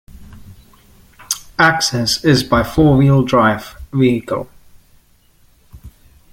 [1.59, 4.49] Access is by four-wheel drive vehicle.